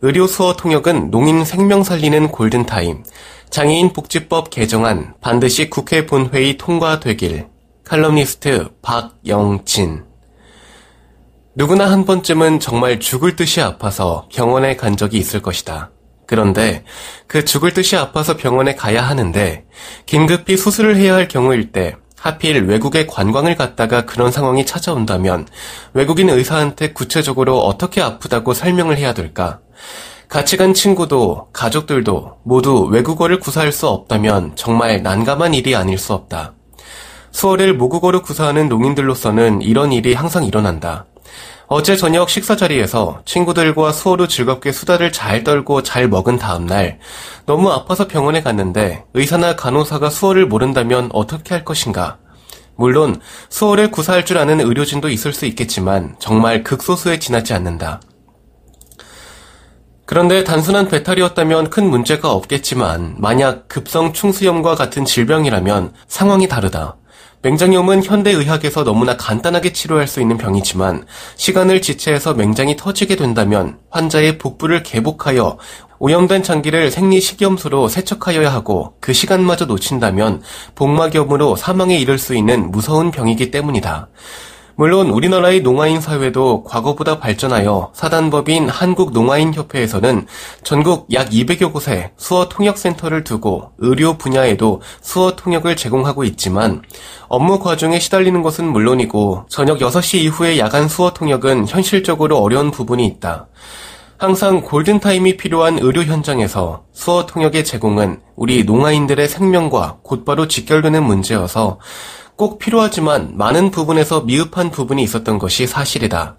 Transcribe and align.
의료 0.00 0.28
수어 0.28 0.54
통역은 0.54 1.10
농인 1.10 1.44
생명 1.44 1.82
살리는 1.82 2.28
골든타임. 2.28 3.02
장애인 3.50 3.92
복지법 3.92 4.50
개정안 4.50 5.14
반드시 5.20 5.68
국회 5.68 6.06
본회의 6.06 6.56
통과되길. 6.56 7.48
칼럼니스트 7.84 8.68
박영진. 8.80 10.04
누구나 11.56 11.90
한 11.90 12.04
번쯤은 12.04 12.60
정말 12.60 13.00
죽을 13.00 13.34
듯이 13.34 13.60
아파서 13.60 14.28
병원에 14.32 14.76
간 14.76 14.96
적이 14.96 15.18
있을 15.18 15.42
것이다. 15.42 15.90
그런데 16.26 16.84
그 17.26 17.44
죽을 17.44 17.74
듯이 17.74 17.96
아파서 17.96 18.36
병원에 18.36 18.76
가야 18.76 19.02
하는데 19.02 19.64
긴급히 20.06 20.56
수술을 20.56 20.96
해야 20.96 21.14
할 21.14 21.26
경우일 21.26 21.72
때 21.72 21.96
하필 22.16 22.66
외국에 22.66 23.06
관광을 23.06 23.56
갔다가 23.56 24.04
그런 24.04 24.30
상황이 24.30 24.66
찾아온다면 24.66 25.48
외국인 25.94 26.28
의사한테 26.28 26.92
구체적으로 26.92 27.60
어떻게 27.60 28.00
아프다고 28.00 28.54
설명을 28.54 28.96
해야 28.98 29.14
될까? 29.14 29.60
같이 30.28 30.56
간 30.56 30.74
친구도 30.74 31.48
가족들도 31.52 32.38
모두 32.42 32.84
외국어를 32.84 33.40
구사할 33.40 33.72
수 33.72 33.88
없다면 33.88 34.52
정말 34.56 35.02
난감한 35.02 35.54
일이 35.54 35.74
아닐 35.74 35.96
수 35.96 36.12
없다. 36.12 36.52
수어를 37.30 37.74
모국어로 37.74 38.22
구사하는 38.22 38.68
농인들로서는 38.68 39.62
이런 39.62 39.92
일이 39.92 40.12
항상 40.14 40.44
일어난다. 40.44 41.06
어제 41.66 41.96
저녁 41.96 42.30
식사 42.30 42.56
자리에서 42.56 43.20
친구들과 43.26 43.92
수어로 43.92 44.26
즐겁게 44.26 44.72
수다를 44.72 45.12
잘 45.12 45.44
떨고 45.44 45.82
잘 45.82 46.08
먹은 46.08 46.38
다음날 46.38 46.98
너무 47.44 47.70
아파서 47.70 48.08
병원에 48.08 48.42
갔는데 48.42 49.04
의사나 49.12 49.54
간호사가 49.54 50.08
수어를 50.08 50.46
모른다면 50.46 51.10
어떻게 51.12 51.54
할 51.54 51.66
것인가? 51.66 52.16
물론 52.74 53.20
수어를 53.50 53.90
구사할 53.90 54.24
줄 54.24 54.38
아는 54.38 54.60
의료진도 54.60 55.10
있을 55.10 55.34
수 55.34 55.44
있겠지만 55.44 56.16
정말 56.18 56.62
극소수에 56.62 57.18
지나지 57.18 57.52
않는다. 57.52 58.00
그런데 60.08 60.42
단순한 60.42 60.88
배탈이었다면 60.88 61.68
큰 61.68 61.90
문제가 61.90 62.32
없겠지만 62.32 63.16
만약 63.18 63.68
급성 63.68 64.14
충수염과 64.14 64.74
같은 64.74 65.04
질병이라면 65.04 65.92
상황이 66.06 66.48
다르다. 66.48 66.96
맹장염은 67.42 68.02
현대의학에서 68.02 68.84
너무나 68.84 69.18
간단하게 69.18 69.74
치료할 69.74 70.08
수 70.08 70.22
있는 70.22 70.38
병이지만 70.38 71.04
시간을 71.36 71.82
지체해서 71.82 72.32
맹장이 72.32 72.78
터지게 72.78 73.16
된다면 73.16 73.80
환자의 73.90 74.38
복부를 74.38 74.82
개복하여 74.82 75.58
오염된 75.98 76.42
장기를 76.42 76.90
생리식염수로 76.90 77.88
세척하여야 77.88 78.50
하고 78.50 78.94
그 79.00 79.12
시간마저 79.12 79.66
놓친다면 79.66 80.40
복막염으로 80.74 81.54
사망에 81.56 81.98
이를 81.98 82.16
수 82.16 82.34
있는 82.34 82.70
무서운 82.70 83.10
병이기 83.10 83.50
때문이다. 83.50 84.08
물론 84.78 85.10
우리나라의 85.10 85.62
농아인 85.62 86.00
사회도 86.00 86.62
과거보다 86.62 87.18
발전하여 87.18 87.90
사단법인 87.94 88.68
한국농아인협회에서는 88.68 90.28
전국 90.62 91.12
약 91.12 91.30
200여 91.30 91.72
곳에 91.72 92.12
수어 92.16 92.48
통역센터를 92.48 93.24
두고 93.24 93.72
의료 93.78 94.16
분야에도 94.16 94.80
수어 95.00 95.34
통역을 95.34 95.74
제공하고 95.74 96.22
있지만 96.22 96.82
업무 97.26 97.58
과정에 97.58 97.98
시달리는 97.98 98.40
것은 98.40 98.66
물론이고 98.66 99.46
저녁 99.48 99.80
6시 99.80 100.18
이후의 100.18 100.60
야간 100.60 100.86
수어 100.86 101.12
통역은 101.12 101.66
현실적으로 101.66 102.38
어려운 102.38 102.70
부분이 102.70 103.04
있다. 103.04 103.48
항상 104.16 104.62
골든타임이 104.62 105.36
필요한 105.36 105.78
의료 105.80 106.02
현장에서 106.02 106.84
수어 106.92 107.26
통역의 107.26 107.64
제공은 107.64 108.20
우리 108.36 108.62
농아인들의 108.62 109.26
생명과 109.26 109.98
곧바로 110.02 110.46
직결되는 110.46 111.02
문제여서 111.02 111.78
꼭 112.38 112.60
필요하지만 112.60 113.32
많은 113.36 113.72
부분에서 113.72 114.20
미흡한 114.20 114.70
부분이 114.70 115.02
있었던 115.02 115.40
것이 115.40 115.66
사실이다. 115.66 116.36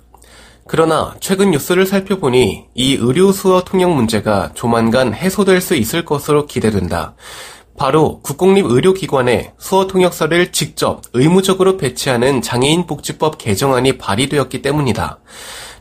그러나 0.66 1.14
최근 1.20 1.52
뉴스를 1.52 1.86
살펴보니 1.86 2.68
이 2.74 2.94
의료 2.94 3.34
수어 3.34 3.66
통역 3.66 3.92
문제가 3.92 4.52
조만간 4.54 5.14
해소될 5.14 5.60
수 5.60 5.76
있을 5.76 6.06
것으로 6.06 6.46
기대된다. 6.46 7.16
바로 7.78 8.22
국공립 8.22 8.66
의료기관에 8.66 9.52
수어 9.58 9.88
통역사를 9.88 10.54
직접 10.54 11.02
의무적으로 11.12 11.76
배치하는 11.76 12.42
장애인 12.42 12.88
복지법 12.88 13.38
개정안이 13.38 13.98
발의되었기 13.98 14.62
때문이다. 14.62 15.20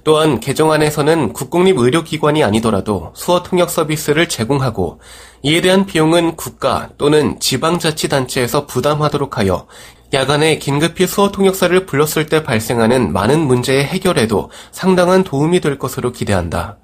또한 0.02 0.40
개정안에서는 0.40 1.32
국공립 1.32 1.78
의료기관이 1.78 2.42
아니더라도 2.42 3.12
수어 3.14 3.44
통역 3.44 3.70
서비스를 3.70 4.28
제공하고 4.28 5.00
이에 5.42 5.60
대한 5.60 5.86
비용은 5.86 6.34
국가 6.34 6.88
또는 6.98 7.38
지방자치단체에서 7.38 8.66
부담하도록 8.66 9.38
하여 9.38 9.66
야간에 10.14 10.56
긴급히 10.58 11.06
수어 11.06 11.30
통역사를 11.30 11.84
불렀을 11.84 12.26
때 12.26 12.42
발생하는 12.42 13.12
많은 13.12 13.40
문제의 13.40 13.84
해결에도 13.84 14.50
상당한 14.72 15.22
도움이 15.22 15.60
될 15.60 15.78
것으로 15.78 16.12
기대한다. 16.12 16.78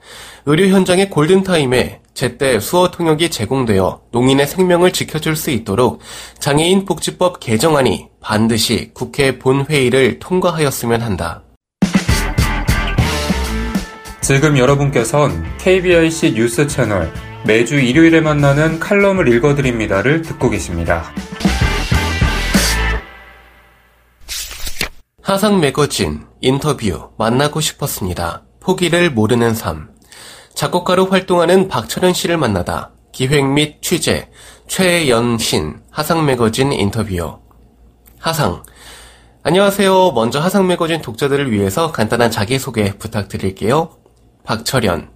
의료 0.45 0.67
현장의 0.67 1.09
골든타임에 1.09 2.01
제때 2.13 2.61
수어 2.61 2.91
통역이 2.91 3.31
제공되어 3.31 4.03
농인의 4.13 4.47
생명을 4.47 4.93
지켜줄 4.93 5.37
수 5.37 5.51
있도록 5.51 6.01
장애인 6.39 6.85
복지법 6.85 7.41
개정안이 7.41 8.09
반드시 8.21 8.91
국회 8.93 9.39
본회의를 9.39 10.19
통과하였으면 10.19 11.01
한다. 11.01 11.43
지금 14.21 14.59
여러분께선 14.59 15.45
KBIC 15.59 16.33
뉴스 16.35 16.67
채널 16.67 17.13
매주 17.47 17.79
일요일에 17.79 18.21
만나는 18.21 18.81
칼럼을 18.81 19.29
읽어드립니다를 19.29 20.23
듣고 20.23 20.49
계십니다. 20.49 21.13
하상 25.35 25.59
매거진 25.59 26.25
인터뷰 26.41 27.11
만나고 27.19 27.61
싶었습니다. 27.61 28.45
포기를 28.61 29.11
모르는 29.11 29.53
삶. 29.53 29.91
작곡가로 30.55 31.07
활동하는 31.07 31.67
박철현 31.67 32.13
씨를 32.13 32.37
만나다 32.37 32.93
기획 33.11 33.45
및 33.45 33.83
취재 33.83 34.31
최연신 34.69 35.81
하상 35.91 36.25
매거진 36.25 36.73
인터뷰. 36.73 37.41
하상. 38.21 38.63
안녕하세요. 39.43 40.13
먼저 40.13 40.39
하상 40.39 40.69
매거진 40.69 41.03
독자들을 41.03 41.51
위해서 41.51 41.91
간단한 41.91 42.31
자기소개 42.31 42.97
부탁드릴게요. 42.97 43.91
박철현. 44.45 45.14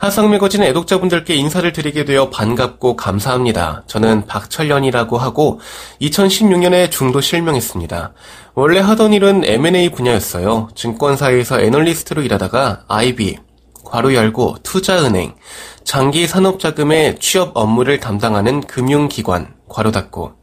하상 0.00 0.30
매거진 0.30 0.62
애독자분들께 0.62 1.34
인사를 1.34 1.70
드리게 1.74 2.06
되어 2.06 2.30
반갑고 2.30 2.96
감사합니다. 2.96 3.82
저는 3.86 4.24
박철련이라고 4.24 5.18
하고 5.18 5.60
2016년에 6.00 6.90
중도 6.90 7.20
실명했습니다. 7.20 8.14
원래 8.54 8.80
하던 8.80 9.12
일은 9.12 9.44
M&A 9.44 9.90
분야였어요. 9.90 10.70
증권사에서 10.74 11.60
애널리스트로 11.60 12.22
일하다가 12.22 12.84
IB, 12.88 13.36
괄호 13.84 14.14
열고 14.14 14.56
투자은행, 14.62 15.34
장기 15.84 16.26
산업자금의 16.26 17.18
취업 17.18 17.54
업무를 17.54 18.00
담당하는 18.00 18.62
금융기관, 18.62 19.52
괄호 19.68 19.90
닫고 19.90 20.39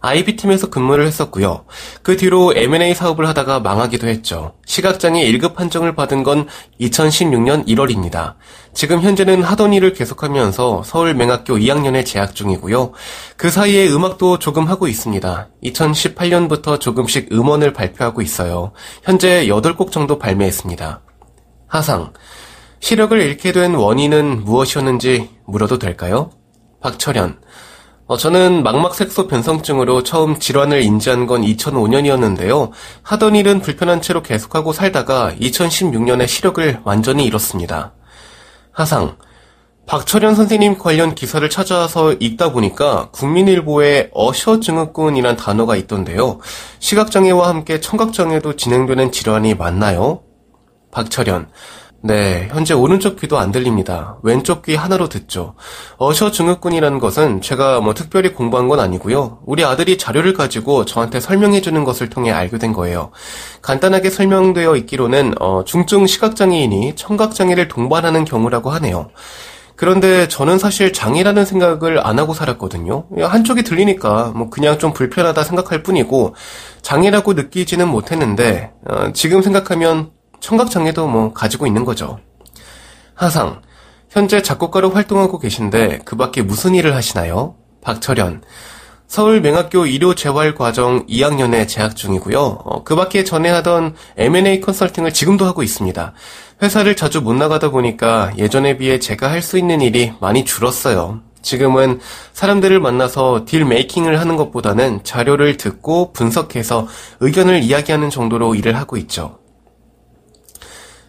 IB팀에서 0.00 0.70
근무를 0.70 1.06
했었고요. 1.06 1.64
그 2.02 2.16
뒤로 2.16 2.52
M&A 2.54 2.94
사업을 2.94 3.26
하다가 3.28 3.60
망하기도 3.60 4.06
했죠. 4.06 4.54
시각장애 4.64 5.24
1급 5.32 5.54
판정을 5.54 5.94
받은 5.94 6.22
건 6.22 6.46
2016년 6.80 7.66
1월입니다. 7.66 8.34
지금 8.72 9.00
현재는 9.00 9.42
하던 9.42 9.72
일을 9.72 9.92
계속하면서 9.94 10.84
서울맹학교 10.84 11.56
2학년에 11.56 12.06
재학 12.06 12.34
중이고요. 12.34 12.92
그 13.36 13.50
사이에 13.50 13.88
음악도 13.88 14.38
조금 14.38 14.68
하고 14.68 14.86
있습니다. 14.86 15.48
2018년부터 15.64 16.80
조금씩 16.80 17.32
음원을 17.32 17.72
발표하고 17.72 18.22
있어요. 18.22 18.72
현재 19.02 19.46
8곡 19.46 19.90
정도 19.90 20.18
발매했습니다. 20.18 21.00
하상. 21.66 22.12
시력을 22.80 23.20
잃게 23.20 23.50
된 23.50 23.74
원인은 23.74 24.44
무엇이었는지 24.44 25.30
물어도 25.46 25.78
될까요? 25.80 26.30
박철현. 26.80 27.40
어, 28.08 28.16
저는 28.16 28.62
망막색소 28.62 29.28
변성증으로 29.28 30.02
처음 30.02 30.38
질환을 30.38 30.82
인지한 30.82 31.26
건 31.26 31.42
2005년이었는데요. 31.42 32.70
하던 33.02 33.36
일은 33.36 33.60
불편한 33.60 34.00
채로 34.00 34.22
계속하고 34.22 34.72
살다가 34.72 35.34
2016년에 35.38 36.26
시력을 36.26 36.80
완전히 36.84 37.26
잃었습니다. 37.26 37.92
하상. 38.72 39.16
박철현 39.84 40.34
선생님 40.34 40.78
관련 40.78 41.14
기사를 41.14 41.48
찾아서 41.50 42.14
읽다 42.14 42.50
보니까 42.50 43.10
국민일보에 43.10 44.08
어셔 44.14 44.60
증후군이란 44.60 45.36
단어가 45.36 45.76
있던데요. 45.76 46.40
시각장애와 46.78 47.48
함께 47.48 47.78
청각장애도 47.78 48.56
진행되는 48.56 49.12
질환이 49.12 49.54
맞나요? 49.54 50.22
박철현. 50.92 51.48
네, 52.00 52.48
현재 52.52 52.74
오른쪽 52.74 53.18
귀도 53.18 53.38
안 53.38 53.50
들립니다. 53.50 54.18
왼쪽 54.22 54.62
귀 54.62 54.76
하나로 54.76 55.08
듣죠. 55.08 55.54
어셔 55.96 56.30
증후군이라는 56.30 57.00
것은 57.00 57.40
제가 57.40 57.80
뭐 57.80 57.92
특별히 57.92 58.32
공부한 58.32 58.68
건 58.68 58.78
아니고요. 58.78 59.40
우리 59.44 59.64
아들이 59.64 59.98
자료를 59.98 60.32
가지고 60.32 60.84
저한테 60.84 61.18
설명해 61.18 61.60
주는 61.60 61.82
것을 61.82 62.08
통해 62.08 62.30
알게 62.30 62.58
된 62.58 62.72
거예요. 62.72 63.10
간단하게 63.62 64.10
설명되어 64.10 64.76
있기로는 64.76 65.34
어, 65.40 65.64
중증 65.64 66.06
시각장애인이 66.06 66.94
청각장애를 66.94 67.66
동반하는 67.66 68.24
경우라고 68.24 68.70
하네요. 68.70 69.10
그런데 69.74 70.28
저는 70.28 70.58
사실 70.58 70.92
장애라는 70.92 71.44
생각을 71.44 72.04
안 72.04 72.18
하고 72.18 72.32
살았거든요. 72.32 73.06
한쪽이 73.20 73.62
들리니까 73.64 74.32
뭐 74.34 74.50
그냥 74.50 74.78
좀 74.78 74.92
불편하다 74.92 75.42
생각할 75.42 75.82
뿐이고 75.82 76.34
장애라고 76.82 77.34
느끼지는 77.34 77.88
못했는데 77.88 78.70
어, 78.88 79.12
지금 79.14 79.42
생각하면 79.42 80.10
청각장애도 80.40 81.06
뭐 81.06 81.32
가지고 81.32 81.66
있는 81.66 81.84
거죠. 81.84 82.18
하상, 83.14 83.62
현재 84.10 84.42
작곡가로 84.42 84.90
활동하고 84.90 85.38
계신데 85.38 86.00
그 86.04 86.16
밖에 86.16 86.42
무슨 86.42 86.74
일을 86.74 86.94
하시나요? 86.94 87.56
박철현, 87.82 88.42
서울맹학교 89.06 89.86
의료재활과정 89.86 91.06
2학년에 91.06 91.66
재학 91.66 91.96
중이고요. 91.96 92.40
어, 92.40 92.84
그 92.84 92.94
밖에 92.94 93.24
전에 93.24 93.48
하던 93.48 93.94
M&A 94.18 94.60
컨설팅을 94.60 95.12
지금도 95.12 95.46
하고 95.46 95.62
있습니다. 95.62 96.12
회사를 96.62 96.94
자주 96.94 97.22
못 97.22 97.34
나가다 97.34 97.70
보니까 97.70 98.32
예전에 98.36 98.76
비해 98.76 98.98
제가 98.98 99.30
할 99.30 99.42
수 99.42 99.58
있는 99.58 99.80
일이 99.80 100.12
많이 100.20 100.44
줄었어요. 100.44 101.20
지금은 101.40 102.00
사람들을 102.34 102.80
만나서 102.80 103.44
딜 103.46 103.64
메이킹을 103.64 104.20
하는 104.20 104.36
것보다는 104.36 105.04
자료를 105.04 105.56
듣고 105.56 106.12
분석해서 106.12 106.86
의견을 107.20 107.62
이야기하는 107.62 108.10
정도로 108.10 108.54
일을 108.56 108.76
하고 108.76 108.96
있죠. 108.98 109.38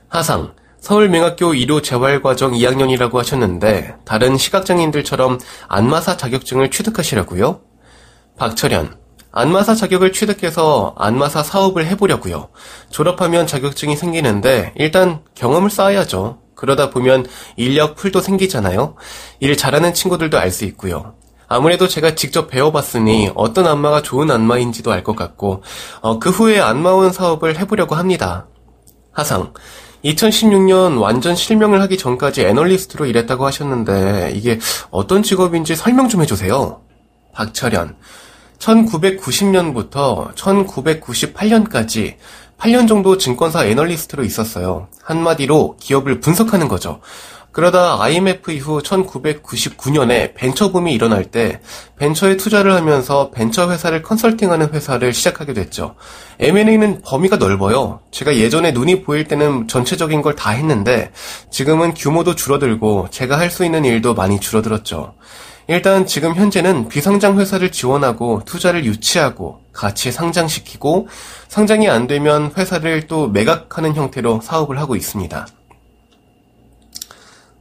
하상, 0.10 0.54
서울맹학교 0.82 1.54
1호 1.54 1.84
재활과정 1.84 2.54
2학년이라고 2.54 3.16
하셨는데 3.16 3.96
다른 4.06 4.38
시각장애인들처럼 4.38 5.40
안마사 5.68 6.18
자격증을 6.18 6.72
취득하시라고요? 6.72 7.62
박철현, 8.38 8.98
안마사 9.32 9.76
자격을 9.76 10.12
취득해서 10.12 10.96
안마사 10.98 11.44
사업을 11.44 11.86
해보려고요. 11.86 12.50
졸업하면 12.90 13.46
자격증이 13.46 13.96
생기는데 13.96 14.74
일단 14.76 15.22
경험을 15.36 15.70
쌓아야죠. 15.70 16.40
그러다 16.56 16.90
보면 16.90 17.28
인력 17.56 17.96
풀도 17.96 18.22
생기잖아요. 18.22 18.96
일 19.40 19.56
잘하는 19.56 19.94
친구들도 19.94 20.40
알 20.40 20.50
수 20.52 20.66
있고요. 20.66 21.14
아무래도 21.48 21.88
제가 21.88 22.16
직접 22.16 22.48
배워봤으니 22.48 23.32
어떤 23.36 23.68
안마가 23.68 24.02
좋은 24.02 24.30
안마인지도 24.32 24.92
알 24.92 25.04
것 25.04 25.16
같고 25.16 25.62
어, 26.02 26.20
그 26.20 26.30
후에 26.32 26.60
안마원 26.60 27.12
사업을 27.14 27.60
해보려고 27.60 27.96
합니다. 27.96 28.48
하상, 29.12 29.54
2016년 30.04 31.01
완전 31.01 31.36
실명을 31.36 31.81
하기 31.81 31.98
전까지 31.98 32.46
애널리스트로 32.46 33.06
일했다고 33.06 33.46
하셨는데 33.46 34.31
이게 34.34 34.60
어떤 34.92 35.24
직업인지 35.24 35.75
설명 35.75 36.07
좀 36.07 36.22
해주세요. 36.22 36.81
박철현. 37.34 37.96
1990년부터 38.60 40.34
1998년까지 40.36 42.16
8년 42.57 42.88
정도 42.88 43.18
증권사 43.18 43.66
애널리스트로 43.66 44.24
있었어요. 44.24 44.88
한마디로 45.01 45.78
기업을 45.80 46.19
분석하는 46.19 46.68
거죠. 46.68 47.00
그러다 47.51 48.01
IMF 48.01 48.51
이후 48.51 48.81
1999년에 48.81 50.34
벤처붐이 50.36 50.94
일어날 50.94 51.25
때 51.25 51.60
벤처에 51.98 52.38
투자를 52.38 52.74
하면서 52.74 53.31
벤처 53.31 53.69
회사를 53.72 54.04
컨설팅하는 54.04 54.74
회사를 54.74 55.13
시작하게 55.13 55.54
됐죠. 55.54 55.96
M&A는 56.40 57.01
범위가 57.04 57.38
넓어요. 57.38 58.01
제가 58.12 58.36
예전에 58.38 58.72
눈이 58.72 59.04
보일 59.04 59.25
때는 59.28 59.68
전체적인 59.68 60.22
걸 60.22 60.36
다 60.36 60.51
했는데 60.51 61.12
지금은 61.51 61.94
규모도 61.96 62.36
줄어들고 62.36 63.07
제가 63.12 63.38
할 63.38 63.50
수 63.50 63.66
있는 63.66 63.84
일도 63.84 64.13
많이 64.13 64.40
줄어들었죠. 64.40 65.16
일단 65.68 66.06
지금 66.06 66.36
현재는 66.36 66.88
비상장 66.88 67.40
회사를 67.40 67.72
지원하고 67.72 68.44
투자를 68.46 68.86
유치하고 68.86 69.60
같이 69.74 70.12
상장시키고 70.12 71.07
상장이 71.48 71.90
안 71.90 72.06
되면 72.07 72.51
회사를 72.56 73.07
또 73.07 73.28
매각하는 73.28 73.96
형태로 73.96 74.42
사업을 74.44 74.80
하고 74.80 74.96
있습니다. 74.96 75.48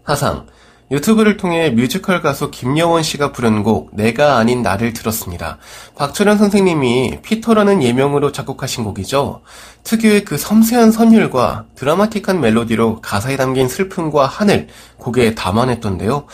하상, 0.08 0.46
유튜브를 0.90 1.36
통해 1.36 1.68
뮤지컬 1.68 2.22
가수 2.22 2.50
김여원 2.50 3.02
씨가 3.02 3.30
부른 3.30 3.62
곡 3.62 3.90
내가 3.92 4.38
아닌 4.38 4.62
나를 4.62 4.94
들었습니다. 4.94 5.58
박철현 5.96 6.38
선생님이 6.38 7.18
피터라는 7.22 7.82
예명으로 7.82 8.32
작곡하신 8.32 8.84
곡이죠. 8.84 9.42
특유의 9.84 10.24
그 10.24 10.38
섬세한 10.38 10.92
선율과 10.92 11.66
드라마틱한 11.74 12.40
멜로디로 12.40 13.02
가사에 13.02 13.36
담긴 13.36 13.68
슬픔과 13.68 14.24
하늘 14.24 14.68
곡에 14.96 15.34
담아냈던데요. 15.34 16.24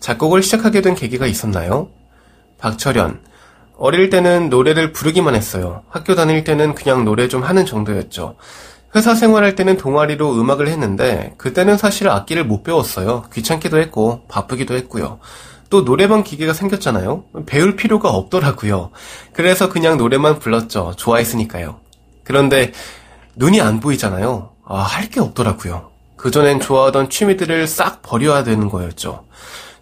작곡을 0.00 0.42
시작하게 0.42 0.80
된 0.80 0.94
계기가 0.94 1.26
있었나요? 1.26 1.90
박철현 2.56 3.20
어릴 3.76 4.08
때는 4.08 4.48
노래를 4.48 4.92
부르기만 4.92 5.34
했어요. 5.34 5.82
학교 5.90 6.14
다닐 6.14 6.42
때는 6.42 6.74
그냥 6.74 7.04
노래 7.04 7.28
좀 7.28 7.42
하는 7.42 7.66
정도였죠. 7.66 8.36
회사 8.94 9.14
생활할 9.14 9.54
때는 9.54 9.76
동아리로 9.76 10.32
음악을 10.40 10.68
했는데 10.68 11.34
그때는 11.38 11.76
사실 11.76 12.08
악기를 12.08 12.44
못 12.44 12.62
배웠어요. 12.64 13.24
귀찮기도 13.32 13.78
했고 13.78 14.22
바쁘기도 14.28 14.74
했고요. 14.74 15.20
또 15.68 15.84
노래방 15.84 16.24
기계가 16.24 16.52
생겼잖아요. 16.52 17.24
배울 17.46 17.76
필요가 17.76 18.10
없더라고요. 18.10 18.90
그래서 19.32 19.68
그냥 19.68 19.96
노래만 19.96 20.40
불렀죠. 20.40 20.94
좋아했으니까요. 20.96 21.78
그런데 22.24 22.72
눈이 23.36 23.60
안 23.60 23.78
보이잖아요. 23.78 24.50
아, 24.66 24.80
할 24.82 25.08
게 25.10 25.20
없더라고요. 25.20 25.90
그전엔 26.16 26.60
좋아하던 26.60 27.08
취미들을 27.10 27.66
싹 27.66 28.02
버려야 28.02 28.42
되는 28.44 28.68
거였죠. 28.68 29.24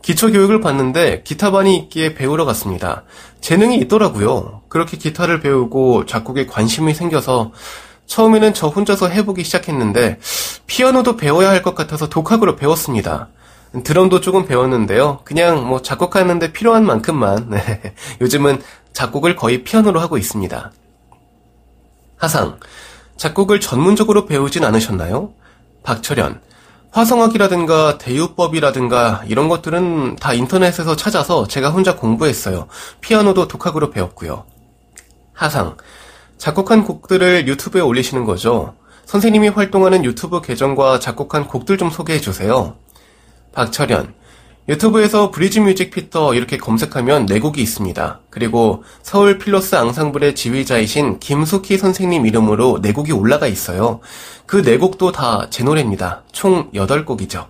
기초 0.03 0.31
교육을 0.31 0.61
받는데 0.61 1.23
기타반이 1.25 1.77
있기에 1.77 2.15
배우러 2.15 2.45
갔습니다. 2.45 3.05
재능이 3.41 3.77
있더라고요. 3.79 4.63
그렇게 4.69 4.97
기타를 4.97 5.41
배우고 5.41 6.07
작곡에 6.07 6.47
관심이 6.47 6.95
생겨서 6.95 7.53
처음에는 8.09 8.55
저 8.55 8.67
혼자서 8.69 9.09
해보기 9.09 9.45
시작했는데 9.45 10.19
피아노도 10.67 11.17
배워야 11.17 11.51
할 11.51 11.63
것 11.63 11.75
같아서 11.75 12.09
독학으로 12.09 12.57
배웠습니다. 12.57 13.29
드럼도 13.85 14.21
조금 14.21 14.47
배웠는데요. 14.47 15.21
그냥 15.25 15.67
뭐 15.67 15.83
작곡하는데 15.83 16.53
필요한 16.53 16.85
만큼만 16.87 17.51
네. 17.51 17.95
요즘은 18.21 18.63
작곡을 18.93 19.37
거의 19.37 19.63
피아노로 19.63 20.01
하고 20.01 20.17
있습니다. 20.19 20.73
하상 22.17 22.59
작곡을 23.17 23.61
전문적으로 23.61 24.27
배우진 24.27 24.65
않으셨나요? 24.65 25.33
박철현 25.83 26.41
화성학이라든가 26.91 27.99
대유법이라든가 27.99 29.25
이런 29.27 29.49
것들은 29.49 30.17
다 30.17 30.33
인터넷에서 30.33 30.97
찾아서 30.97 31.47
제가 31.47 31.71
혼자 31.71 31.97
공부했어요. 31.97 32.67
피아노도 33.03 33.47
독학으로 33.49 33.91
배웠고요. 33.91 34.47
하상 35.35 35.77
작곡한 36.39 36.85
곡들을 36.85 37.47
유튜브에 37.49 37.81
올리시는 37.81 38.25
거죠. 38.25 38.75
선생님이 39.07 39.49
활동하는 39.49 40.05
유튜브 40.05 40.41
계정과 40.41 41.01
작곡한 41.01 41.47
곡들 41.49 41.79
좀 41.79 41.91
소개해 41.91 42.21
주세요. 42.21 42.77
박철현. 43.53 44.15
유튜브에서 44.69 45.31
브리지 45.31 45.61
뮤직 45.61 45.91
피터 45.91 46.35
이렇게 46.35 46.59
검색하면 46.59 47.25
네 47.25 47.41
곡이 47.41 47.61
있습니다. 47.63 48.21
그리고 48.29 48.85
서울 49.03 49.39
필로스 49.39 49.75
앙상블의 49.77 50.35
지휘자이신 50.35 51.21
김숙희 51.21 51.79
선생님 51.79 52.27
이름으로 52.27 52.81
네 52.83 52.93
곡이 52.93 53.13
올라가 53.13 53.47
있어요. 53.47 54.01
그 54.47 54.63
네 54.63 54.77
곡도 54.77 55.13
다 55.13 55.49
제 55.51 55.65
노래입니다. 55.65 56.23
총 56.33 56.71
8곡이죠. 56.73 57.47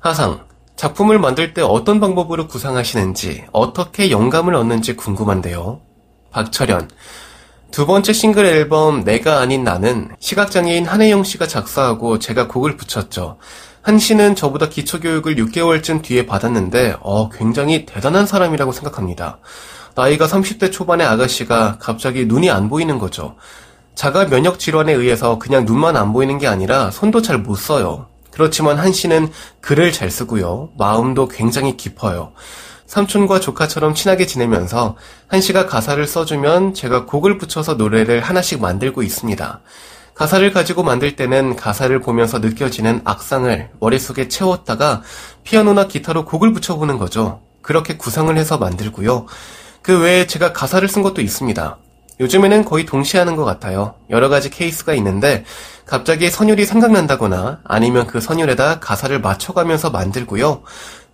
하상. 0.00 0.46
작품을 0.76 1.18
만들 1.18 1.54
때 1.54 1.60
어떤 1.60 1.98
방법으로 2.00 2.46
구상하시는지, 2.46 3.44
어떻게 3.52 4.10
영감을 4.10 4.54
얻는지 4.54 4.94
궁금한데요. 4.96 5.80
박철현. 6.30 6.88
두 7.70 7.86
번째 7.86 8.12
싱글 8.12 8.46
앨범 8.46 9.04
내가 9.04 9.40
아닌 9.40 9.62
나는 9.62 10.08
시각장애인 10.18 10.86
한혜영 10.86 11.22
씨가 11.24 11.46
작사하고 11.46 12.18
제가 12.18 12.48
곡을 12.48 12.76
붙였죠. 12.76 13.38
한 13.82 13.98
씨는 13.98 14.34
저보다 14.34 14.68
기초교육을 14.68 15.36
6개월쯤 15.36 16.02
뒤에 16.02 16.26
받았는데 16.26 16.96
어, 17.00 17.28
굉장히 17.28 17.86
대단한 17.86 18.26
사람이라고 18.26 18.72
생각합니다. 18.72 19.38
나이가 19.94 20.26
30대 20.26 20.72
초반의 20.72 21.06
아가씨가 21.06 21.78
갑자기 21.78 22.24
눈이 22.26 22.50
안 22.50 22.68
보이는 22.68 22.98
거죠. 22.98 23.36
자가 23.94 24.28
면역 24.28 24.58
질환에 24.58 24.92
의해서 24.92 25.38
그냥 25.38 25.64
눈만 25.64 25.96
안 25.96 26.12
보이는 26.12 26.38
게 26.38 26.46
아니라 26.46 26.90
손도 26.90 27.22
잘 27.22 27.38
못 27.38 27.56
써요. 27.56 28.06
그렇지만 28.30 28.78
한 28.78 28.92
씨는 28.92 29.30
글을 29.60 29.92
잘 29.92 30.10
쓰고요. 30.10 30.70
마음도 30.78 31.28
굉장히 31.28 31.76
깊어요. 31.76 32.32
삼촌과 32.88 33.38
조카처럼 33.38 33.94
친하게 33.94 34.26
지내면서 34.26 34.96
한 35.28 35.40
씨가 35.42 35.66
가사를 35.66 36.04
써주면 36.04 36.72
제가 36.72 37.04
곡을 37.04 37.36
붙여서 37.36 37.74
노래를 37.74 38.20
하나씩 38.20 38.60
만들고 38.60 39.02
있습니다. 39.02 39.60
가사를 40.14 40.50
가지고 40.52 40.82
만들 40.82 41.14
때는 41.14 41.54
가사를 41.54 41.96
보면서 42.00 42.38
느껴지는 42.38 43.02
악상을 43.04 43.70
머릿속에 43.78 44.28
채웠다가 44.28 45.02
피아노나 45.44 45.86
기타로 45.86 46.24
곡을 46.24 46.52
붙여보는 46.54 46.98
거죠. 46.98 47.42
그렇게 47.60 47.96
구상을 47.96 48.36
해서 48.36 48.56
만들고요. 48.56 49.26
그 49.82 50.00
외에 50.00 50.26
제가 50.26 50.54
가사를 50.54 50.88
쓴 50.88 51.02
것도 51.02 51.20
있습니다. 51.20 51.76
요즘에는 52.20 52.64
거의 52.64 52.84
동시에 52.84 53.20
하는 53.20 53.36
것 53.36 53.44
같아요. 53.44 53.94
여러 54.10 54.28
가지 54.28 54.50
케이스가 54.50 54.94
있는데 54.94 55.44
갑자기 55.84 56.30
선율이 56.30 56.64
생각난다거나 56.64 57.60
아니면 57.64 58.06
그 58.06 58.20
선율에다 58.20 58.80
가사를 58.80 59.20
맞춰가면서 59.20 59.90
만들고요. 59.90 60.62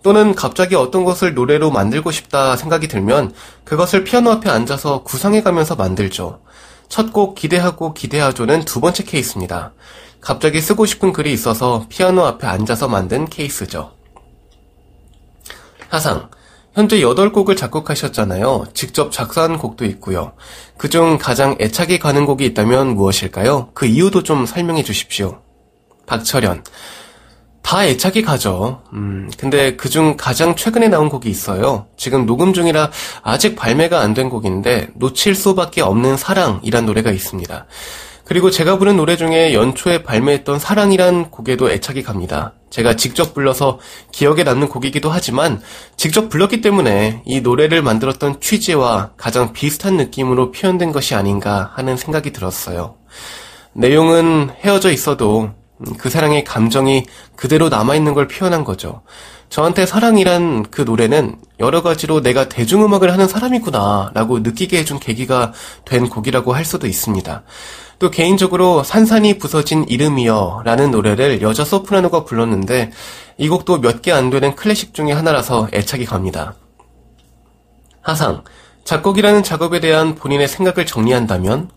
또는 0.05 0.35
갑자기 0.35 0.75
어떤 0.75 1.03
것을 1.03 1.33
노래로 1.33 1.71
만들고 1.71 2.11
싶다 2.11 2.55
생각이 2.57 2.87
들면 2.87 3.33
그것을 3.63 4.03
피아노 4.03 4.29
앞에 4.29 4.51
앉아서 4.51 5.01
구상해가면서 5.01 5.73
만들죠. 5.75 6.41
첫 6.89 7.11
곡 7.11 7.33
기대하고 7.33 7.95
기대하죠는 7.95 8.65
두 8.65 8.79
번째 8.81 9.03
케이스입니다. 9.03 9.73
갑자기 10.21 10.61
쓰고 10.61 10.85
싶은 10.85 11.11
글이 11.11 11.33
있어서 11.33 11.87
피아노 11.89 12.23
앞에 12.23 12.45
앉아서 12.45 12.87
만든 12.87 13.25
케이스죠. 13.25 13.93
하상. 15.89 16.29
현재 16.75 16.97
8곡을 16.99 17.57
작곡하셨잖아요. 17.57 18.65
직접 18.75 19.11
작사한 19.11 19.57
곡도 19.57 19.85
있고요. 19.85 20.33
그중 20.77 21.17
가장 21.17 21.55
애착이 21.59 21.97
가는 21.97 22.27
곡이 22.27 22.45
있다면 22.45 22.89
무엇일까요? 22.89 23.71
그 23.73 23.87
이유도 23.87 24.21
좀 24.21 24.45
설명해 24.45 24.83
주십시오. 24.83 25.41
박철현. 26.05 26.63
다 27.65 27.83
애착이 27.83 28.21
가죠. 28.21 28.83
음, 28.93 29.27
근데 29.39 29.75
그중 29.75 30.17
가장 30.17 30.55
최근에 30.55 30.87
나온 30.87 31.09
곡이 31.09 31.27
있어요. 31.27 31.87
지금 31.97 32.27
녹음 32.27 32.53
중이라 32.53 32.91
아직 33.23 33.55
발매가 33.55 34.01
안 34.01 34.13
된 34.13 34.29
곡인데 34.29 34.89
놓칠 34.93 35.33
수밖에 35.33 35.81
없는 35.81 36.15
사랑이란 36.15 36.85
노래가 36.85 37.11
있습니다. 37.11 37.65
그리고 38.23 38.51
제가 38.51 38.77
부른 38.77 38.97
노래 38.97 39.17
중에 39.17 39.53
연초에 39.55 40.03
발매했던 40.03 40.59
사랑이란 40.59 41.31
곡에도 41.31 41.71
애착이 41.71 42.03
갑니다. 42.03 42.53
제가 42.69 42.95
직접 42.95 43.33
불러서 43.33 43.79
기억에 44.11 44.43
남는 44.43 44.69
곡이기도 44.69 45.09
하지만 45.09 45.59
직접 45.97 46.29
불렀기 46.29 46.61
때문에 46.61 47.23
이 47.25 47.41
노래를 47.41 47.81
만들었던 47.81 48.41
취지와 48.41 49.11
가장 49.17 49.53
비슷한 49.53 49.97
느낌으로 49.97 50.51
표현된 50.51 50.91
것이 50.91 51.15
아닌가 51.15 51.71
하는 51.73 51.97
생각이 51.97 52.31
들었어요. 52.31 52.95
내용은 53.73 54.51
헤어져 54.63 54.91
있어도 54.91 55.49
그 55.97 56.09
사랑의 56.09 56.43
감정이 56.43 57.05
그대로 57.35 57.69
남아있는 57.69 58.13
걸 58.13 58.27
표현한 58.27 58.63
거죠. 58.63 59.01
저한테 59.49 59.85
사랑이란 59.85 60.63
그 60.71 60.81
노래는 60.81 61.37
여러 61.59 61.83
가지로 61.83 62.21
내가 62.21 62.49
대중음악을 62.49 63.11
하는 63.11 63.27
사람이구나 63.27 64.11
라고 64.13 64.39
느끼게 64.39 64.79
해준 64.79 64.99
계기가 64.99 65.53
된 65.85 66.09
곡이라고 66.09 66.53
할 66.53 66.65
수도 66.65 66.87
있습니다. 66.87 67.43
또 67.99 68.11
개인적으로 68.11 68.83
산산이 68.83 69.37
부서진 69.37 69.85
이름이여 69.87 70.63
라는 70.65 70.91
노래를 70.91 71.41
여자 71.41 71.63
소프라노가 71.63 72.25
불렀는데 72.25 72.91
이 73.37 73.49
곡도 73.49 73.79
몇 73.79 74.01
개 74.01 74.11
안 74.11 74.29
되는 74.29 74.55
클래식 74.55 74.93
중의 74.93 75.13
하나라서 75.13 75.67
애착이 75.73 76.05
갑니다. 76.05 76.55
하상, 78.01 78.43
작곡이라는 78.83 79.43
작업에 79.43 79.79
대한 79.79 80.15
본인의 80.15 80.47
생각을 80.47 80.85
정리한다면? 80.85 81.69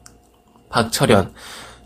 박철현, 0.70 1.32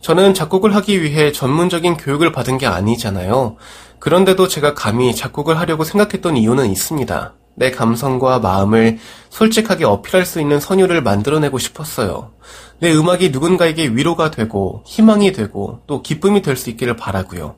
저는 0.02 0.34
작곡을 0.34 0.74
하기 0.74 1.02
위해 1.02 1.30
전문적인 1.32 1.96
교육을 1.96 2.32
받은 2.32 2.58
게 2.58 2.66
아니잖아요. 2.66 3.56
그런데도 4.00 4.48
제가 4.48 4.74
감히 4.74 5.14
작곡을 5.14 5.58
하려고 5.58 5.84
생각했던 5.84 6.36
이유는 6.36 6.70
있습니다. 6.70 7.34
내 7.54 7.70
감성과 7.70 8.40
마음을 8.40 8.98
솔직하게 9.30 9.84
어필할 9.84 10.26
수 10.26 10.40
있는 10.40 10.58
선율을 10.58 11.02
만들어내고 11.02 11.58
싶었어요. 11.58 12.32
내 12.80 12.92
음악이 12.92 13.30
누군가에게 13.30 13.88
위로가 13.88 14.32
되고 14.32 14.82
희망이 14.86 15.32
되고 15.32 15.80
또 15.86 16.02
기쁨이 16.02 16.42
될 16.42 16.56
수 16.56 16.70
있기를 16.70 16.96
바라고요. 16.96 17.56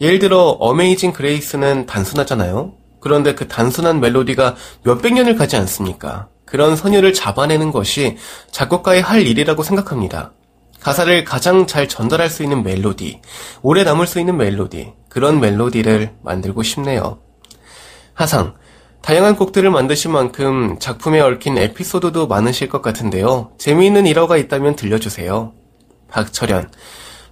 예를 0.00 0.20
들어 0.20 0.56
Amazing 0.60 1.12
Grace는 1.12 1.86
단순하잖아요. 1.86 2.72
그런데 3.00 3.34
그 3.34 3.48
단순한 3.48 3.98
멜로디가 3.98 4.54
몇백 4.84 5.14
년을 5.14 5.34
가지 5.34 5.56
않습니까? 5.56 6.28
그런 6.44 6.76
선율을 6.76 7.14
잡아내는 7.14 7.72
것이 7.72 8.16
작곡가의 8.52 9.02
할 9.02 9.26
일이라고 9.26 9.62
생각합니다. 9.62 10.32
가사를 10.80 11.24
가장 11.24 11.66
잘 11.66 11.88
전달할 11.88 12.30
수 12.30 12.42
있는 12.42 12.62
멜로디, 12.62 13.20
오래 13.62 13.84
남을 13.84 14.06
수 14.06 14.18
있는 14.18 14.36
멜로디, 14.36 14.92
그런 15.08 15.40
멜로디를 15.40 16.14
만들고 16.22 16.62
싶네요. 16.62 17.18
하상, 18.14 18.54
다양한 19.02 19.36
곡들을 19.36 19.70
만드신 19.70 20.10
만큼 20.10 20.78
작품에 20.78 21.20
얽힌 21.20 21.56
에피소드도 21.58 22.26
많으실 22.26 22.68
것 22.68 22.82
같은데요. 22.82 23.52
재미있는 23.58 24.06
일화가 24.06 24.36
있다면 24.36 24.76
들려주세요. 24.76 25.52
박철현, 26.10 26.70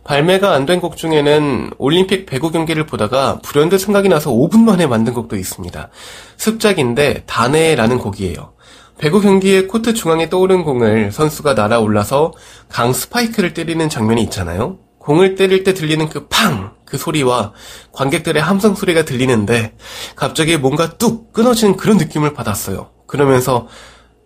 발매가 0.05 0.52
안 0.55 0.64
된 0.64 0.81
곡 0.81 0.97
중에는 0.97 1.71
올림픽 1.76 2.25
배구 2.26 2.50
경기를 2.50 2.87
보다가 2.87 3.40
불현듯 3.43 3.81
생각이 3.81 4.09
나서 4.09 4.31
5분 4.31 4.61
만에 4.61 4.87
만든 4.87 5.12
곡도 5.12 5.37
있습니다. 5.37 5.90
습작인데 6.37 7.25
다네라는 7.26 7.99
곡이에요. 7.99 8.52
배구 8.99 9.21
경기의 9.21 9.69
코트 9.69 9.95
중앙에 9.95 10.28
떠오른 10.28 10.64
공을 10.64 11.12
선수가 11.12 11.55
날아올라서 11.55 12.33
강 12.69 12.93
스파이크를 12.93 13.55
때리는 13.55 13.88
장면이 13.88 14.23
있잖아요. 14.25 14.78
공을 14.99 15.37
때릴 15.37 15.62
때 15.62 15.73
들리는 15.73 16.09
그 16.09 16.26
팡! 16.26 16.76
그 16.85 16.99
소리와 16.99 17.52
관객들의 17.93 18.43
함성 18.43 18.75
소리가 18.75 19.05
들리는데 19.05 19.76
갑자기 20.17 20.57
뭔가 20.57 20.90
뚝 20.97 21.33
끊어지는 21.33 21.76
그런 21.76 21.97
느낌을 21.97 22.35
받았어요. 22.35 22.90
그러면서 23.07 23.69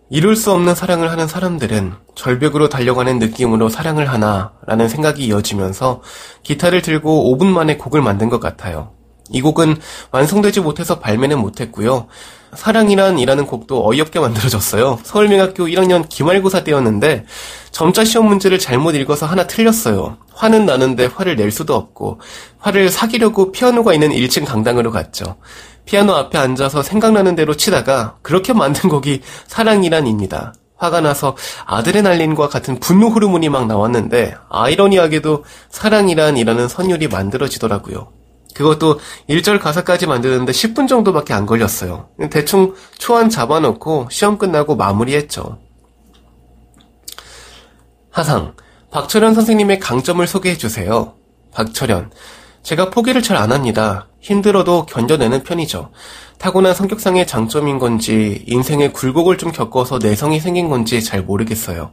이룰 0.09 0.35
수 0.35 0.51
없는 0.51 0.73
사랑을 0.73 1.11
하는 1.11 1.27
사람들은 1.27 1.93
절벽으로 2.15 2.69
달려가는 2.69 3.19
느낌으로 3.19 3.69
사랑을 3.69 4.09
하나 4.09 4.53
라는 4.65 4.87
생각이 4.87 5.25
이어지면서 5.25 6.01
기타를 6.43 6.81
들고 6.81 7.37
5분 7.37 7.45
만에 7.45 7.77
곡을 7.77 8.01
만든 8.01 8.29
것 8.29 8.39
같아요. 8.39 8.91
이 9.29 9.41
곡은 9.41 9.77
완성되지 10.11 10.61
못해서 10.61 10.99
발매는 10.99 11.39
못했고요. 11.39 12.07
사랑이란 12.55 13.19
이라는 13.19 13.45
곡도 13.45 13.87
어이없게 13.87 14.19
만들어졌어요. 14.19 14.99
서울명학교 15.03 15.65
1학년 15.65 16.07
기말고사 16.07 16.63
때였는데 16.63 17.25
점자 17.71 18.03
시험 18.05 18.27
문제를 18.27 18.59
잘못 18.59 18.95
읽어서 18.95 19.25
하나 19.25 19.47
틀렸어요. 19.47 20.17
화는 20.33 20.65
나는데 20.65 21.05
화를 21.05 21.35
낼 21.35 21.51
수도 21.51 21.75
없고 21.75 22.19
화를 22.59 22.89
사귀려고 22.89 23.51
피아노가 23.51 23.93
있는 23.93 24.09
1층 24.09 24.45
강당으로 24.45 24.91
갔죠. 24.91 25.37
피아노 25.85 26.13
앞에 26.13 26.37
앉아서 26.37 26.81
생각나는 26.81 27.35
대로 27.35 27.55
치다가 27.55 28.17
그렇게 28.21 28.53
만든 28.53 28.89
곡이 28.89 29.21
사랑이란입니다. 29.47 30.53
화가 30.77 31.01
나서 31.01 31.37
아드레날린과 31.65 32.49
같은 32.49 32.79
분노 32.79 33.07
호르몬이 33.07 33.49
막 33.49 33.67
나왔는데 33.67 34.35
아이러니하게도 34.49 35.45
사랑이란 35.69 36.37
이라는 36.37 36.67
선율이 36.67 37.07
만들어지더라고요. 37.07 38.22
그것도 38.55 38.99
1절 39.29 39.59
가사까지 39.59 40.07
만드는데 40.07 40.51
10분 40.51 40.87
정도밖에 40.87 41.33
안 41.33 41.45
걸렸어요. 41.45 42.09
대충 42.29 42.75
초안 42.97 43.29
잡아놓고 43.29 44.07
시험 44.11 44.37
끝나고 44.37 44.75
마무리했죠. 44.75 45.59
하상, 48.11 48.55
박철현 48.91 49.33
선생님의 49.33 49.79
강점을 49.79 50.25
소개해 50.27 50.57
주세요. 50.57 51.15
박철현, 51.51 52.11
제가 52.61 52.89
포기를 52.91 53.21
잘 53.21 53.37
안 53.37 53.51
합니다. 53.51 54.07
힘들어도 54.21 54.85
견뎌내는 54.85 55.43
편이죠. 55.43 55.91
타고난 56.37 56.73
성격상의 56.73 57.27
장점인 57.27 57.79
건지 57.79 58.43
인생의 58.47 58.93
굴곡을 58.93 59.37
좀 59.37 59.51
겪어서 59.51 59.99
내성이 59.99 60.39
생긴 60.39 60.69
건지 60.69 61.03
잘 61.03 61.23
모르겠어요. 61.23 61.91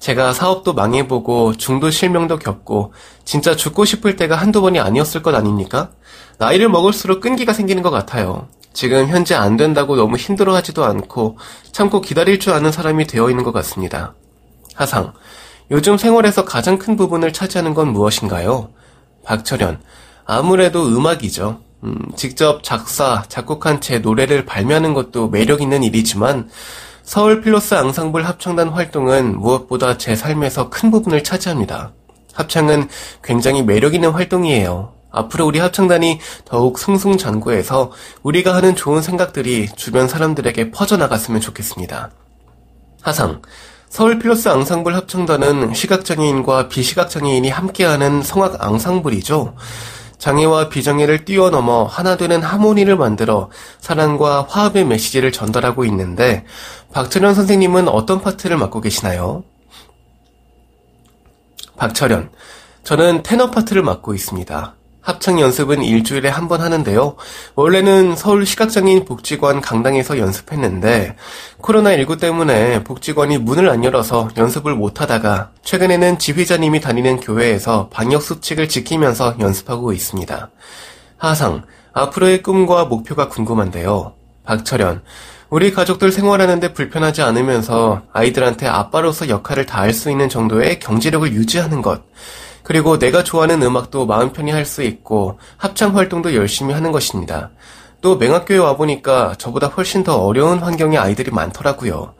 제가 0.00 0.32
사업도 0.32 0.72
망해보고 0.72 1.56
중도 1.56 1.90
실명도 1.90 2.38
겪고 2.38 2.92
진짜 3.24 3.54
죽고 3.54 3.84
싶을 3.84 4.16
때가 4.16 4.34
한두 4.34 4.62
번이 4.62 4.80
아니었을 4.80 5.22
것 5.22 5.34
아닙니까? 5.34 5.90
나이를 6.38 6.70
먹을수록 6.70 7.20
끈기가 7.20 7.52
생기는 7.52 7.82
것 7.82 7.90
같아요. 7.90 8.48
지금 8.72 9.08
현재 9.08 9.34
안 9.34 9.56
된다고 9.56 9.96
너무 9.96 10.16
힘들어하지도 10.16 10.84
않고 10.84 11.38
참고 11.70 12.00
기다릴 12.00 12.40
줄 12.40 12.54
아는 12.54 12.72
사람이 12.72 13.06
되어 13.06 13.28
있는 13.28 13.44
것 13.44 13.52
같습니다. 13.52 14.14
하상, 14.74 15.12
요즘 15.70 15.98
생활에서 15.98 16.44
가장 16.44 16.78
큰 16.78 16.96
부분을 16.96 17.32
차지하는 17.32 17.74
건 17.74 17.92
무엇인가요? 17.92 18.70
박철현, 19.24 19.80
아무래도 20.24 20.86
음악이죠. 20.86 21.60
음, 21.84 21.96
직접 22.16 22.62
작사, 22.62 23.22
작곡한 23.28 23.80
채 23.80 23.98
노래를 23.98 24.46
발매하는 24.46 24.94
것도 24.94 25.28
매력 25.28 25.60
있는 25.60 25.82
일이지만 25.82 26.48
서울 27.10 27.40
필로스 27.40 27.74
앙상블 27.74 28.24
합창단 28.24 28.68
활동은 28.68 29.36
무엇보다 29.36 29.98
제 29.98 30.14
삶에서 30.14 30.70
큰 30.70 30.92
부분을 30.92 31.24
차지합니다. 31.24 31.90
합창은 32.34 32.88
굉장히 33.20 33.64
매력 33.64 33.94
있는 33.94 34.10
활동이에요. 34.10 34.92
앞으로 35.10 35.44
우리 35.44 35.58
합창단이 35.58 36.20
더욱 36.44 36.78
승승장구해서 36.78 37.90
우리가 38.22 38.54
하는 38.54 38.76
좋은 38.76 39.02
생각들이 39.02 39.66
주변 39.74 40.06
사람들에게 40.06 40.70
퍼져나갔으면 40.70 41.40
좋겠습니다. 41.40 42.12
하상, 43.02 43.42
서울 43.88 44.20
필로스 44.20 44.48
앙상블 44.48 44.94
합창단은 44.94 45.74
시각장애인과 45.74 46.68
비시각장애인이 46.68 47.50
함께하는 47.50 48.22
성악 48.22 48.64
앙상블이죠. 48.64 49.56
장애와 50.20 50.68
비장애를 50.68 51.24
뛰어넘어 51.24 51.84
하나 51.84 52.16
되는 52.16 52.42
하모니를 52.42 52.96
만들어 52.96 53.50
사랑과 53.80 54.46
화합의 54.48 54.84
메시지를 54.84 55.32
전달하고 55.32 55.84
있는데 55.86 56.44
박철현 56.92 57.34
선생님은 57.34 57.88
어떤 57.88 58.20
파트를 58.20 58.58
맡고 58.58 58.82
계시나요? 58.82 59.42
박철현, 61.76 62.30
저는 62.84 63.22
테너 63.22 63.50
파트를 63.50 63.82
맡고 63.82 64.14
있습니다. 64.14 64.74
합창 65.10 65.40
연습은 65.40 65.82
일주일에 65.82 66.28
한 66.28 66.50
번 66.50 66.60
하는데요. 66.62 67.16
원래는 67.54 68.16
서울 68.16 68.44
시각장애인 68.46 69.04
복지관 69.04 69.60
강당에서 69.60 70.18
연습했는데 70.18 71.14
코로나19 71.60 72.18
때문에 72.18 72.82
복지관이 72.82 73.38
문을 73.38 73.68
안 73.68 73.84
열어서 73.84 74.28
연습을 74.36 74.74
못 74.74 75.00
하다가 75.00 75.50
최근에는 75.62 76.18
지휘자님이 76.18 76.80
다니는 76.80 77.20
교회에서 77.20 77.88
방역 77.92 78.22
수칙을 78.22 78.68
지키면서 78.68 79.36
연습하고 79.38 79.92
있습니다. 79.92 80.50
하상, 81.18 81.62
앞으로의 81.92 82.42
꿈과 82.42 82.86
목표가 82.86 83.28
궁금한데요. 83.28 84.14
박철현, 84.44 85.02
우리 85.50 85.72
가족들 85.72 86.10
생활하는데 86.10 86.72
불편하지 86.72 87.22
않으면서 87.22 88.02
아이들한테 88.12 88.66
아빠로서 88.66 89.28
역할을 89.28 89.66
다할 89.66 89.92
수 89.92 90.10
있는 90.10 90.28
정도의 90.28 90.78
경제력을 90.80 91.32
유지하는 91.32 91.82
것. 91.82 92.02
그리고 92.62 92.98
내가 92.98 93.24
좋아하는 93.24 93.62
음악도 93.62 94.06
마음 94.06 94.32
편히 94.32 94.50
할 94.52 94.64
수 94.64 94.82
있고 94.82 95.38
합창 95.56 95.96
활동도 95.96 96.34
열심히 96.34 96.74
하는 96.74 96.92
것입니다. 96.92 97.50
또 98.00 98.16
맹학교에 98.16 98.58
와보니까 98.58 99.34
저보다 99.38 99.66
훨씬 99.68 100.04
더 100.04 100.16
어려운 100.16 100.58
환경의 100.60 100.98
아이들이 100.98 101.30
많더라고요. 101.30 102.14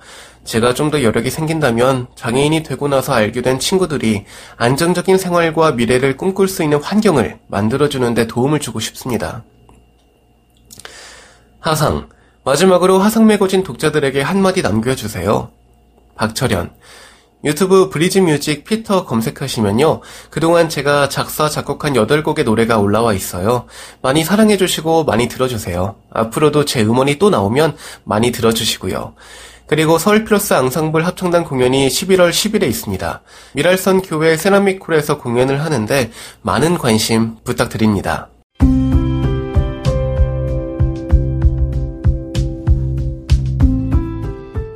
제가 0.45 0.75
좀 0.75 0.91
더 0.91 1.03
여력이 1.03 1.31
생긴다면 1.31 2.09
장애인이 2.17 2.63
되고 2.63 2.89
나서 2.89 3.13
알게 3.13 3.43
된 3.43 3.59
친구들이 3.59 4.25
안정적인 4.57 5.19
생활과 5.19 5.73
미래를 5.73 6.17
꿈꿀 6.17 6.49
수 6.49 6.63
있는 6.63 6.83
환경을 6.83 7.39
만들어주는데 7.47 8.27
도움을 8.27 8.59
주고 8.59 8.81
싶습니다. 8.81 9.45
하상. 11.61 12.09
마지막으로 12.43 12.99
화상 12.99 13.27
매거진 13.27 13.63
독자들에게 13.63 14.23
한마디 14.23 14.63
남겨주세요. 14.63 15.51
박철현. 16.17 16.73
유튜브 17.45 17.89
브리즈 17.89 18.19
뮤직 18.19 18.65
피터 18.65 19.07
검색하시면요. 19.07 20.01
그동안 20.31 20.69
제가 20.69 21.09
작사, 21.09 21.49
작곡한 21.49 21.95
8곡의 21.95 22.45
노래가 22.45 22.79
올라와 22.79 23.15
있어요. 23.15 23.67
많이 24.03 24.25
사랑해주시고 24.25 25.05
많이 25.05 25.29
들어주세요. 25.29 25.97
앞으로도 26.13 26.65
제 26.67 26.83
음원이 26.83 27.19
또 27.19 27.31
나오면 27.31 27.77
많이 28.05 28.31
들어주시고요. 28.31 29.15
그리고 29.67 29.99
서울 29.99 30.25
필로스 30.25 30.53
앙상블 30.53 31.07
합창단 31.07 31.45
공연이 31.45 31.87
11월 31.87 32.31
10일에 32.31 32.65
있습니다. 32.65 33.23
밀알선교회 33.55 34.37
세라믹홀에서 34.37 35.19
공연을 35.19 35.63
하는데 35.63 36.11
많은 36.43 36.77
관심 36.77 37.37
부탁드립니다. 37.45 38.29